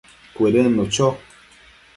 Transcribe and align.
Cuëdënnu 0.37 0.83
cho 0.93 1.07